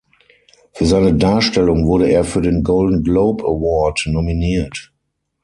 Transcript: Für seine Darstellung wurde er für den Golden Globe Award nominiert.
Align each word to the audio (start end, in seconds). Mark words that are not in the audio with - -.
Für 0.73 0.87
seine 0.87 1.13
Darstellung 1.13 1.85
wurde 1.85 2.09
er 2.09 2.23
für 2.23 2.41
den 2.41 2.63
Golden 2.63 3.03
Globe 3.03 3.43
Award 3.43 4.01
nominiert. 4.07 4.91